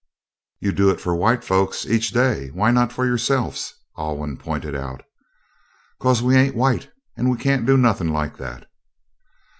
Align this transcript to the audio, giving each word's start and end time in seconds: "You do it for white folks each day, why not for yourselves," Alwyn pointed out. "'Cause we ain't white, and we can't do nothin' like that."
"You 0.59 0.71
do 0.71 0.89
it 0.89 0.99
for 0.99 1.15
white 1.15 1.43
folks 1.43 1.85
each 1.85 2.09
day, 2.09 2.47
why 2.49 2.71
not 2.71 2.91
for 2.91 3.05
yourselves," 3.05 3.75
Alwyn 3.95 4.35
pointed 4.35 4.73
out. 4.75 5.03
"'Cause 5.99 6.23
we 6.23 6.35
ain't 6.35 6.55
white, 6.55 6.89
and 7.15 7.29
we 7.29 7.37
can't 7.37 7.67
do 7.67 7.77
nothin' 7.77 8.07
like 8.07 8.37
that." 8.37 8.65